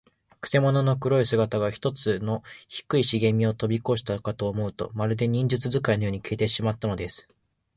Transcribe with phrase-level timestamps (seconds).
[0.39, 7.27] くせ者の黒い姿が、ひとつの低いしげみをとびこしたかと思うと、まるで、忍術使いのように、消えうせてしまったのです。